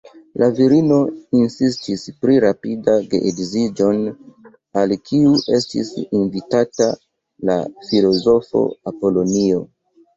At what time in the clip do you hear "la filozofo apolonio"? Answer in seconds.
7.53-9.67